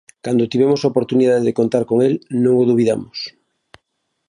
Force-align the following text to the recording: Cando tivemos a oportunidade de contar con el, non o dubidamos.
Cando 0.25 0.49
tivemos 0.51 0.81
a 0.81 0.91
oportunidade 0.93 1.45
de 1.47 1.57
contar 1.59 1.83
con 1.89 1.97
el, 2.07 2.13
non 2.43 2.53
o 2.61 2.67
dubidamos. 2.69 3.17